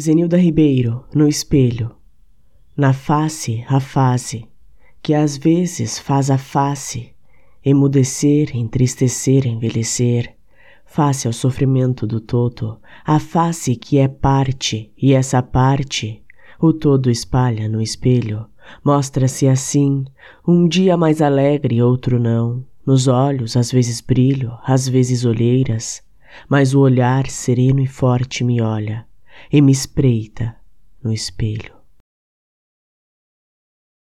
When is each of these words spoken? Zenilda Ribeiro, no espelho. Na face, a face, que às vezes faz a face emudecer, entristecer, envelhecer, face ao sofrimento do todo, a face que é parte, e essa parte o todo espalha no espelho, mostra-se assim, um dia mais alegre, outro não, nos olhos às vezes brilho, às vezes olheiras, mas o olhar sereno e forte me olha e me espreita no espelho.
Zenilda 0.00 0.36
Ribeiro, 0.36 1.04
no 1.14 1.28
espelho. 1.28 1.92
Na 2.76 2.92
face, 2.92 3.64
a 3.68 3.78
face, 3.78 4.44
que 5.00 5.14
às 5.14 5.36
vezes 5.36 6.00
faz 6.00 6.32
a 6.32 6.36
face 6.36 7.14
emudecer, 7.64 8.56
entristecer, 8.56 9.46
envelhecer, 9.46 10.34
face 10.84 11.28
ao 11.28 11.32
sofrimento 11.32 12.08
do 12.08 12.20
todo, 12.20 12.80
a 13.06 13.20
face 13.20 13.76
que 13.76 13.98
é 13.98 14.08
parte, 14.08 14.92
e 15.00 15.12
essa 15.12 15.40
parte 15.40 16.24
o 16.60 16.72
todo 16.72 17.08
espalha 17.08 17.68
no 17.68 17.80
espelho, 17.80 18.46
mostra-se 18.84 19.46
assim, 19.46 20.04
um 20.46 20.66
dia 20.66 20.96
mais 20.96 21.22
alegre, 21.22 21.80
outro 21.80 22.18
não, 22.18 22.64
nos 22.84 23.06
olhos 23.06 23.56
às 23.56 23.70
vezes 23.70 24.00
brilho, 24.00 24.58
às 24.64 24.88
vezes 24.88 25.24
olheiras, 25.24 26.02
mas 26.48 26.74
o 26.74 26.80
olhar 26.80 27.28
sereno 27.28 27.80
e 27.80 27.86
forte 27.86 28.42
me 28.42 28.60
olha 28.60 29.06
e 29.50 29.60
me 29.60 29.72
espreita 29.72 30.60
no 31.02 31.12
espelho. 31.12 31.73